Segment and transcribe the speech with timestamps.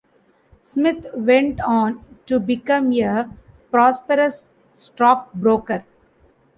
[0.63, 3.29] Smith went on to become a
[3.69, 5.83] prosperous stockbroker.